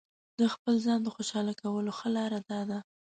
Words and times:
د 0.39 0.41
خپل 0.53 0.73
ځان 0.85 0.99
د 1.03 1.07
خوشاله 1.15 1.53
کولو 1.61 1.91
ښه 1.97 2.09
لاره 2.17 2.39
داده. 2.49 2.77